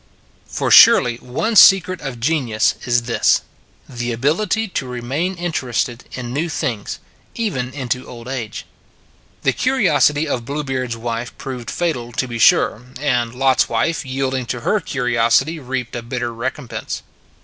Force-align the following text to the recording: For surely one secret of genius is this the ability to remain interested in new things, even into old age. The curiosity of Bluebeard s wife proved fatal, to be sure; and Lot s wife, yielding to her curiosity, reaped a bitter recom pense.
For 0.47 0.71
surely 0.71 1.17
one 1.17 1.55
secret 1.55 2.01
of 2.01 2.19
genius 2.19 2.73
is 2.87 3.03
this 3.03 3.43
the 3.87 4.11
ability 4.11 4.67
to 4.69 4.87
remain 4.87 5.35
interested 5.35 6.05
in 6.13 6.33
new 6.33 6.49
things, 6.49 6.97
even 7.35 7.71
into 7.71 8.07
old 8.07 8.27
age. 8.27 8.65
The 9.43 9.53
curiosity 9.53 10.27
of 10.27 10.43
Bluebeard 10.43 10.89
s 10.93 10.97
wife 10.97 11.37
proved 11.37 11.69
fatal, 11.69 12.11
to 12.13 12.27
be 12.27 12.39
sure; 12.39 12.81
and 12.99 13.35
Lot 13.35 13.59
s 13.61 13.69
wife, 13.69 14.03
yielding 14.03 14.47
to 14.47 14.61
her 14.61 14.79
curiosity, 14.79 15.59
reaped 15.59 15.95
a 15.95 16.01
bitter 16.01 16.31
recom 16.31 16.67
pense. 16.67 17.03